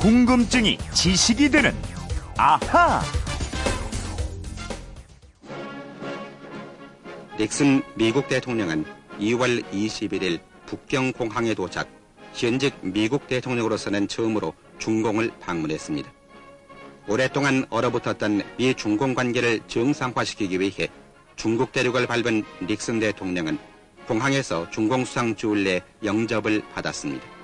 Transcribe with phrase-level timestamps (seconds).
[0.00, 1.74] 궁금증이 지식이 되는
[2.36, 3.02] 아하.
[7.36, 8.84] 닉슨 미국 대통령은
[9.18, 11.88] 2월 21일 북경 공항에 도착,
[12.32, 16.12] 현직 미국 대통령으로서는 처음으로 중공을 방문했습니다.
[17.08, 20.88] 오랫동안 얼어붙었던 미 중공 관계를 정상화시키기 위해
[21.34, 23.58] 중국 대륙을 밟은 닉슨 대통령은
[24.06, 27.37] 공항에서 중공 수상 주울레 영접을 받았습니다.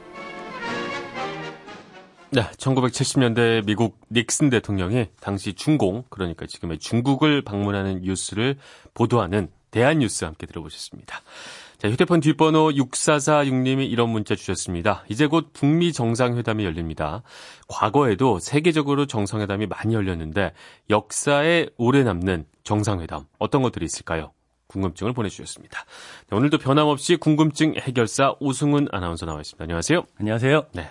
[2.34, 8.56] 네, 1970년대 미국 닉슨 대통령이 당시 중공, 그러니까 지금의 중국을 방문하는 뉴스를
[8.92, 11.20] 보도하는 대한뉴스 함께 들어보셨습니다.
[11.78, 15.04] 자, 휴대폰 뒷번호 6446님이 이런 문자 주셨습니다.
[15.08, 17.22] 이제 곧 북미 정상회담이 열립니다.
[17.68, 20.54] 과거에도 세계적으로 정상회담이 많이 열렸는데
[20.90, 24.32] 역사에 오래 남는 정상회담 어떤 것들이 있을까요?
[24.66, 25.84] 궁금증을 보내주셨습니다.
[26.30, 29.62] 네, 오늘도 변함없이 궁금증 해결사 오승훈 아나운서 나와 있습니다.
[29.62, 30.02] 안녕하세요.
[30.18, 30.66] 안녕하세요.
[30.72, 30.90] 네.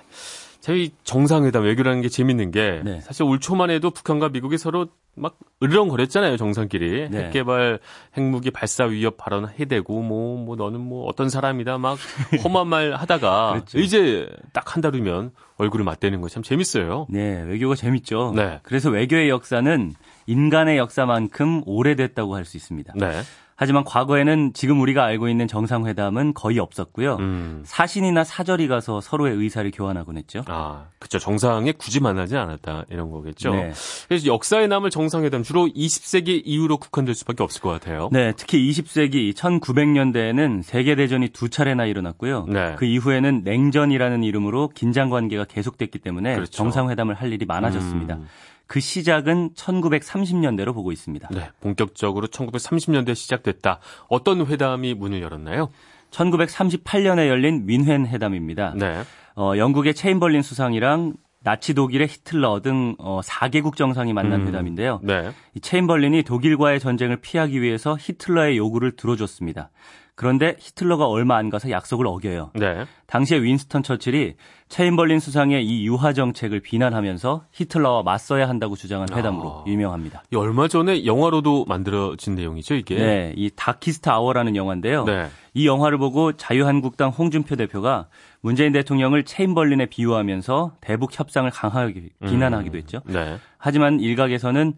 [0.63, 3.01] 저희 정상회담 외교라는 게 재밌는 게 네.
[3.01, 7.25] 사실 올 초만 해도 북한과 미국이 서로 막 으르렁거렸잖아요 정상끼리 네.
[7.25, 7.79] 핵개발
[8.17, 11.97] 핵무기 발사 위협 발언 해대고 뭐뭐 너는 뭐 어떤 사람이다 막
[12.45, 13.77] 험한 말 하다가 그렇죠.
[13.79, 17.07] 이제 딱 한 달 후면 얼굴을 맞대는 거 참 재밌어요.
[17.09, 18.31] 네, 외교가 재밌죠.
[18.33, 18.59] 네.
[18.63, 19.93] 그래서 외교의 역사는
[20.27, 22.93] 인간의 역사만큼 오래됐다고 할 수 있습니다.
[22.97, 23.21] 네.
[23.55, 27.17] 하지만 과거에는 지금 우리가 알고 있는 정상회담은 거의 없었고요.
[27.17, 27.61] 음.
[27.65, 30.43] 사신이나 사절이 가서 서로의 의사를 교환하곤 했죠.
[30.47, 31.19] 아, 그쵸.
[31.19, 32.85] 정상에 굳이 만나지 않았다.
[32.89, 33.53] 이런 거겠죠.
[33.53, 33.71] 네.
[34.09, 38.09] 그래서 역사에 남을 정상회담 주로 20세기 이후로 국한될 수밖에 없을 것 같아요.
[38.11, 42.47] 네, 특히 20세기 1900년대에는 세계 대전이 두 차례나 일어났고요.
[42.49, 42.75] 네.
[42.77, 46.51] 그 이후에는 냉전이라는 이름으로 긴장 관계가 계속됐기 때문에 그렇죠.
[46.51, 48.15] 정상회담을 할 일이 많아졌습니다.
[48.15, 48.27] 음.
[48.73, 51.29] 그 시작은 1930년대로 보고 있습니다.
[51.29, 51.51] 네.
[51.61, 53.77] 본격적으로 1930년대 시작됐다.
[54.07, 55.69] 어떤 회담이 문을 열었나요?
[56.09, 58.73] 1938년에 열린 뮌헨 회담입니다.
[58.75, 59.03] 네.
[59.35, 64.47] 어, 영국의 체임벌린 수상이랑 나치 독일의 히틀러 등 어, 4개국 정상이 만난 음.
[64.47, 65.01] 회담인데요.
[65.03, 65.29] 네.
[65.53, 69.69] 이 체임벌린이 독일과의 전쟁을 피하기 위해서 히틀러의 요구를 들어줬습니다.
[70.15, 72.51] 그런데 히틀러가 얼마 안 가서 약속을 어겨요.
[72.53, 72.85] 네.
[73.07, 74.35] 당시에 윈스턴 처칠이
[74.69, 79.63] 체임벌린 수상의 이 유화 정책을 비난하면서 히틀러와 맞서야 한다고 주장한 회담으로 아.
[79.67, 80.23] 유명합니다.
[80.31, 82.95] 이 얼마 전에 영화로도 만들어진 내용이죠, 이게.
[82.95, 85.05] 네, 이 Darkest Hour라는 영화인데요.
[85.05, 85.27] 네.
[85.53, 88.07] 이 영화를 보고 자유한국당 홍준표 대표가
[88.41, 93.01] 문재인 대통령을 체인벌린에 비유하면서 대북 협상을 강하게 비난하기도 했죠.
[93.05, 93.37] 네.
[93.57, 94.73] 하지만 일각에서는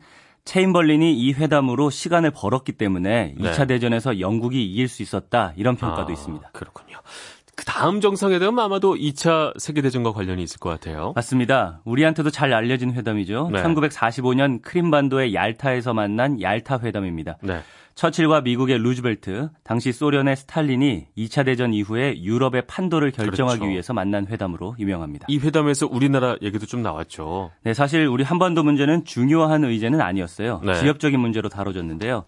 [0.46, 3.52] 체인벌린이 이 회담으로 시간을 벌었기 때문에 네.
[3.52, 6.50] 2차 대전에서 영국이 이길 수 있었다 이런 평가도 아, 있습니다.
[6.54, 6.98] 그렇군요.
[7.56, 11.14] 그 다음 정상회담은 아마도 2차 세계대전과 관련이 있을 것 같아요.
[11.16, 11.82] 맞습니다.
[11.86, 13.50] 우리한테도 잘 알려진 회담이죠.
[13.54, 13.64] 네.
[13.64, 17.38] 1945년 크림반도의 얄타에서 만난 얄타 회담입니다.
[17.42, 17.62] 네.
[17.96, 23.72] 처칠과 미국의 루즈벨트, 당시 소련의 스탈린이 2차 대전 이후에 유럽의 판도를 결정하기 그렇죠.
[23.72, 25.28] 위해서 만난 회담으로 유명합니다.
[25.30, 27.52] 이 회담에서 우리나라 얘기도 좀 나왔죠.
[27.64, 30.60] 네, 사실 우리 한반도 문제는 중요한 의제는 아니었어요.
[30.66, 30.76] 네.
[30.76, 32.26] 지역적인 문제로 다뤄졌는데요.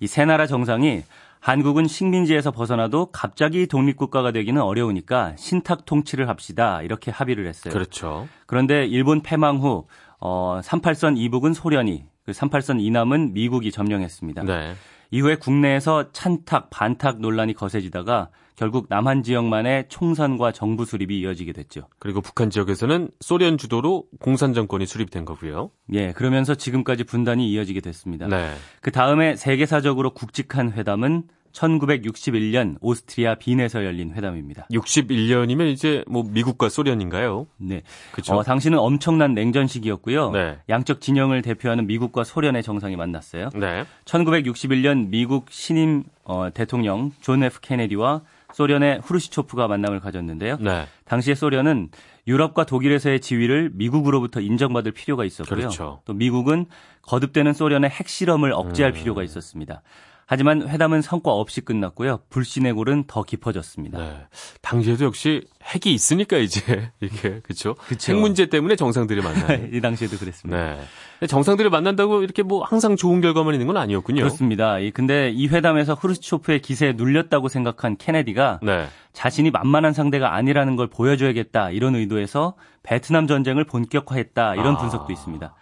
[0.00, 1.02] 이 세 나라 정상이
[1.40, 7.72] 한국은 식민지에서 벗어나도 갑자기 독립국가가 되기는 어려우니까 신탁 통치를 합시다 이렇게 합의를 했어요.
[7.72, 8.28] 그렇죠.
[8.46, 9.86] 그런데 일본 패망 후
[10.20, 14.42] 어, 38선 이북은 소련이, 그 38선 이남은 미국이 점령했습니다.
[14.42, 14.74] 네.
[15.10, 21.82] 이후에 국내에서 찬탁, 반탁 논란이 거세지다가 결국 남한 지역만의 총선과 정부 수립이 이어지게 됐죠.
[22.00, 25.70] 그리고 북한 지역에서는 소련 주도로 공산 정권이 수립된 거고요.
[25.92, 28.26] 예, 그러면서 지금까지 분단이 이어지게 됐습니다.
[28.26, 28.52] 네.
[28.80, 34.66] 그 다음에 세계사적으로 굵직한 회담은 1961년 오스트리아 빈에서 열린 회담입니다.
[34.72, 37.46] 61년이면 이제 뭐 미국과 소련인가요?
[37.58, 37.82] 네.
[38.10, 38.34] 그렇죠.
[38.34, 40.32] 어, 당시는 엄청난 냉전 시기였고요.
[40.32, 40.58] 네.
[40.68, 43.50] 양쪽 진영을 대표하는 미국과 소련의 정상이 만났어요.
[43.54, 43.84] 네.
[44.04, 48.22] 1961년 미국 신임 어, 대통령 존 F 케네디와
[48.52, 50.56] 소련의 후르시초프가 만남을 가졌는데요.
[50.60, 50.86] 네.
[51.04, 51.90] 당시에 소련은
[52.26, 55.56] 유럽과 독일에서의 지위를 미국으로부터 인정받을 필요가 있었고요.
[55.58, 56.00] 그렇죠.
[56.04, 56.66] 또 미국은
[57.02, 58.94] 거듭되는 소련의 핵실험을 억제할 음.
[58.94, 59.82] 필요가 있었습니다.
[60.30, 62.20] 하지만 회담은 성과 없이 끝났고요.
[62.28, 63.98] 불신의 골은 더 깊어졌습니다.
[63.98, 64.26] 네.
[64.60, 67.76] 당시에도 역시 핵이 있으니까 이제 이게 그렇죠.
[68.06, 69.66] 핵 문제 때문에 정상들이 만나요.
[69.72, 70.76] 이 당시에도 그랬습니다.
[71.20, 71.26] 네.
[71.26, 74.20] 정상들이 만난다고 이렇게 뭐 항상 좋은 결과만 있는 건 아니었군요.
[74.20, 74.78] 그렇습니다.
[74.78, 78.86] 이- 근데 이 회담에서 후르시초프의 기세에 눌렸다고 생각한 케네디가 네.
[79.14, 84.76] 자신이 만만한 상대가 아니라는 걸 보여줘야겠다 이런 의도에서 베트남 전쟁을 본격화했다 이런 아.
[84.78, 85.54] 분석도 있습니다.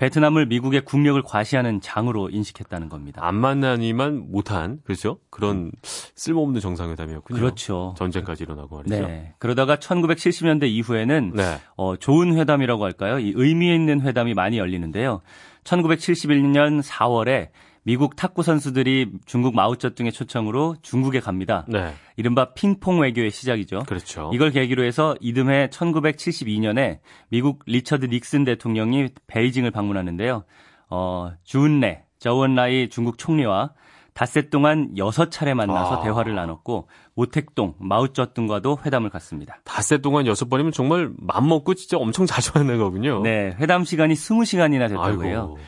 [0.00, 3.20] 베트남을 미국의 국력을 과시하는 장으로 인식했다는 겁니다.
[3.22, 5.18] 안 만나니만 못한 그렇죠.
[5.28, 7.38] 그런 쓸모없는 정상회담이었군요.
[7.38, 7.94] 그렇죠.
[7.98, 9.06] 전쟁까지 일어나고 말이죠.
[9.06, 9.34] 네.
[9.38, 11.58] 그러다가 1970년대 이후에는 네.
[11.76, 13.18] 어, 좋은 회담이라고 할까요?
[13.18, 15.20] 이 의미 있는 회담이 많이 열리는데요.
[15.64, 17.50] 1971년 4월에
[17.82, 21.64] 미국 탁구 선수들이 중국 마오쩌둥의 초청으로 중국에 갑니다.
[21.68, 21.92] 네.
[22.16, 23.84] 이른바 핑퐁 외교의 시작이죠.
[23.86, 24.30] 그렇죠.
[24.34, 26.98] 이걸 계기로 해서 이듬해 1972년에
[27.28, 30.44] 미국 리처드 닉슨 대통령이 베이징을 방문하는데요.
[30.90, 33.72] 어, 주은래, 저원라이 중국 총리와
[34.12, 36.00] 닷새 동안 6차례 만나서 아.
[36.02, 39.60] 대화를 나눴고 모택동, 마오쩌둥과도 회담을 갖습니다.
[39.64, 43.22] 닷새 동안 여섯 번이면 정말 맘먹고 진짜 엄청 자주 하는 거군요.
[43.22, 45.54] 네, 회담 시간이 20시간이나 됐다고 해요.
[45.54, 45.58] 아이고.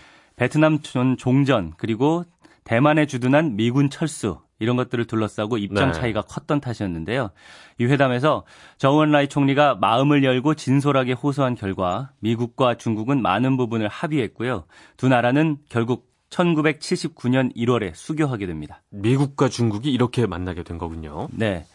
[0.43, 2.25] 베트남 전 종전 그리고
[2.65, 6.01] 대만에 주둔한 미군 철수 이런 것들을 둘러싸고 입장 네.
[6.01, 7.31] 차이가 컸던 탓이었는데요.
[7.79, 8.43] 이 회담에서
[8.77, 14.65] 저우언라이 총리가 마음을 열고 진솔하게 호소한 결과 미국과 중국은 많은 부분을 합의했고요.
[14.97, 18.83] 두 나라는 결국 1979년 1월에 수교하게 됩니다.
[18.91, 21.29] 미국과 중국이 이렇게 만나게 된 거군요.
[21.31, 21.67] 네.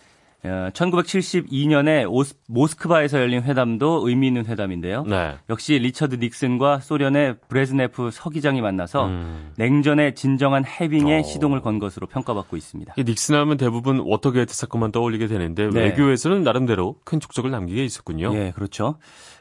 [0.44, 5.04] 어, 1972년에 오스, 모스크바에서 열린 회담도 의미 있는 회담인데요.
[5.04, 5.36] 네.
[5.50, 9.52] 역시 리처드 닉슨과 소련의 브레즈네프 서기장이 만나서 음.
[9.58, 11.24] 냉전의 진정한 해빙에 어.
[11.24, 12.94] 시동을 건 것으로 평가받고 있습니다.
[12.98, 15.82] 이 닉슨 하면 대부분 워터게이트 사건만 떠올리게 되는데 네.
[15.86, 18.34] 외교에서는 나름대로 큰 족적을 남긴 게 있었군요.
[18.36, 18.98] 예, 그렇죠.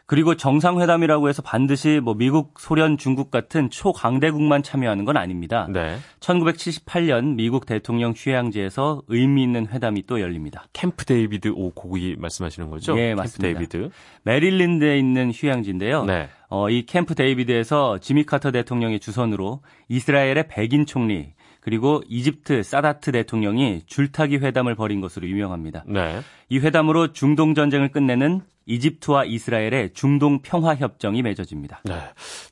[0.06, 5.67] 그리고 정상회담이라고 해서 반드시 뭐 미국, 소련, 중국 같은 초강대국만 참여하는 건 아닙니다.
[5.69, 5.99] 네.
[6.20, 10.64] 1978년 미국 대통령 휴양지에서 의미 있는 회담이 또 열립니다.
[10.73, 12.97] 캠프 데이비드 오 거기 말씀하시는 거죠?
[12.99, 13.58] 예, 캠프 맞습니다.
[13.58, 13.91] 데이비드.
[14.23, 16.05] 메릴랜드에 있는 휴양지인데요.
[16.05, 16.29] 네.
[16.49, 21.32] 어, 이 캠프 데이비드에서 지미 카터 대통령의 주선으로 이스라엘의 베긴 총리
[21.66, 25.82] 그리고 이집트 사다트 대통령이 줄타기 회담을 벌인 것으로 유명합니다.
[25.88, 26.20] 네.
[26.48, 31.80] 이 회담으로 중동 전쟁을 끝내는 이집트와 이스라엘의 중동 평화 협정이 맺어집니다.
[31.84, 31.94] 네.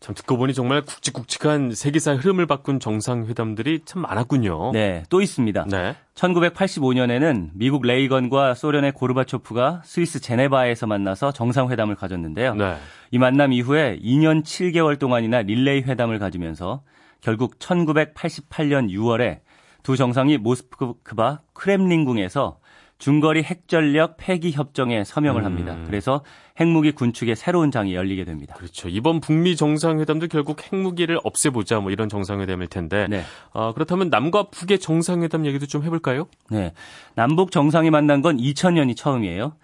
[0.00, 4.72] 참 듣고 보니 정말 굵직굵직한 세계사의 흐름을 바꾼 정상회담들이 참 많았군요.
[4.72, 5.66] 네, 또 있습니다.
[5.70, 5.94] 네.
[6.16, 12.56] 1985년에는 미국 레이건과 소련의 고르바초프가 스위스 제네바에서 만나서 정상회담을 가졌는데요.
[12.56, 12.74] 네.
[13.12, 16.82] 이 만남 이후에 2년 7개월 동안이나 릴레이 회담을 가지면서
[17.24, 19.40] 결국 1988년 6월에
[19.82, 22.58] 두 정상이 모스크바 크렘린궁에서
[22.98, 25.46] 중거리 핵전력 폐기 협정에 서명을 음.
[25.46, 25.76] 합니다.
[25.86, 26.22] 그래서
[26.60, 28.54] 핵무기 군축의 새로운 장이 열리게 됩니다.
[28.56, 28.90] 그렇죠.
[28.90, 33.06] 이번 북미 정상회담도 결국 핵무기를 없애보자 뭐 이런 정상회담일 텐데.
[33.08, 33.22] 네.
[33.52, 36.26] 아, 그렇다면 남과 북의 정상회담 얘기도 좀 해볼까요?
[36.50, 36.72] 네.
[37.14, 39.54] 남북 정상이 만난 건 2000년이 처음이에요.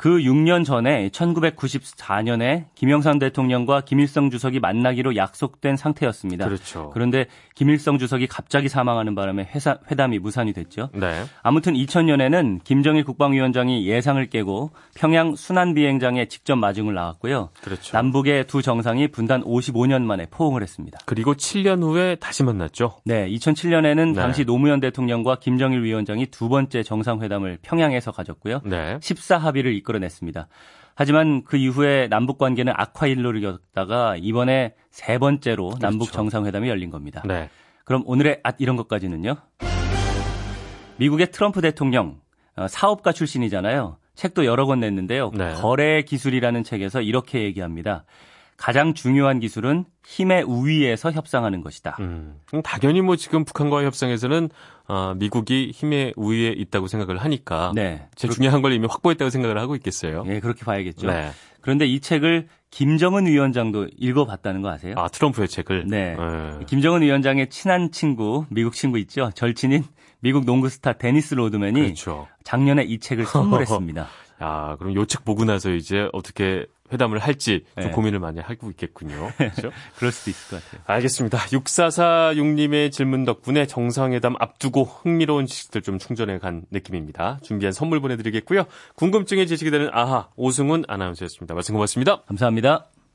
[0.00, 6.46] 그 6년 전에 1994년에 김영삼 대통령과 김일성 주석이 만나기로 약속된 상태였습니다.
[6.46, 6.88] 그렇죠.
[6.94, 10.88] 그런데 김일성 주석이 갑자기 사망하는 바람에 회사, 회담이 무산이 됐죠.
[10.94, 11.24] 네.
[11.42, 17.50] 아무튼 2000년에는 김정일 국방위원장이 예상을 깨고 평양 순환 비행장에 직접 마중을 나왔고요.
[17.60, 17.94] 그렇죠.
[17.94, 20.98] 남북의 두 정상이 분단 55년 만에 포옹을 했습니다.
[21.04, 22.94] 그리고 7년 후에 다시 만났죠.
[23.04, 24.14] 네, 2007년에는 네.
[24.14, 28.62] 당시 노무현 대통령과 김정일 위원장이 두 번째 정상회담을 평양에서 가졌고요.
[28.64, 28.96] 네.
[28.96, 30.48] 14합의를 이끌 어냈습니다.
[30.94, 37.22] 하지만 그 이후에 남북 관계는 악화일로를 겪다가 이번에 세 번째로 남북 정상회담이 열린 겁니다.
[37.24, 37.48] 네.
[37.84, 39.36] 그럼 오늘의 앗 이런 것까지는요.
[40.96, 42.20] 미국의 트럼프 대통령
[42.56, 43.96] 어, 사업가 출신이잖아요.
[44.14, 45.30] 책도 여러 권 냈는데요.
[45.34, 45.54] 네.
[45.54, 48.04] 거래 기술이라는 책에서 이렇게 얘기합니다.
[48.60, 51.96] 가장 중요한 기술은 힘의 우위에서 협상하는 것이다.
[52.00, 54.50] 음, 당연히 뭐 지금 북한과의 협상에서는
[54.90, 58.08] 아, 미국이 힘의 우위에 있다고 생각을 하니까 네.
[58.16, 60.24] 제일 중요한 걸 이미 확보했다고 생각을 하고 있겠어요.
[60.26, 61.06] 예, 그렇게 봐야겠죠.
[61.06, 61.30] 네.
[61.60, 64.94] 그런데 이 책을 김정은 위원장도 읽어봤다는 거 아세요?
[64.96, 65.84] 아 트럼프의 책을.
[65.88, 66.16] 네.
[66.18, 66.64] 예.
[66.64, 69.30] 김정은 위원장의 친한 친구, 미국 친구 있죠?
[69.34, 69.84] 절친인
[70.20, 72.26] 미국 농구 스타 데니스 로드맨이 그렇죠.
[72.44, 74.06] 작년에 이 책을 선물했습니다.
[74.42, 77.90] 야, 그럼 요 책 보고 나서 이제 어떻게 회담을 할지 좀 네.
[77.90, 79.30] 고민을 많이 하고 있겠군요.
[79.36, 79.70] 그렇죠?
[79.96, 80.82] 그럴 수도 있을 것 같아요.
[80.86, 81.38] 알겠습니다.
[81.38, 87.38] 6446님의 질문 덕분에 정상회담 앞두고 흥미로운 지식들 좀 충전해 간 느낌입니다.
[87.42, 88.64] 준비한 선물 보내드리겠고요.
[88.94, 91.54] 궁금증이 지식이 되는 아하 오승훈 아나운서였습니다.
[91.54, 92.22] 말씀 고맙습니다.
[92.22, 92.99] 감사합니다.